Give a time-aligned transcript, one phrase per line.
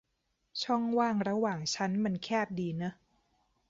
[0.63, 2.93] ช่องว่างระหว่างชั้นมันแคบดีเนอะ